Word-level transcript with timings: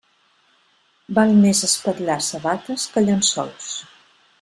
Val 1.19 1.35
més 1.43 1.61
espatlar 1.69 2.19
sabates 2.31 2.91
que 2.97 3.05
llençols. 3.09 3.73